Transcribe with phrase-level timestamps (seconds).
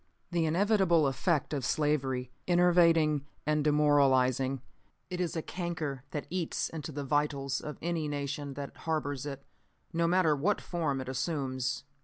[0.31, 4.63] "The inevitable effect of slavery is enervating and demoralizing.
[5.11, 9.45] It is a canker that eats into the vitals of any nation that harbors it,
[9.93, 11.83] no matter what form it assumes.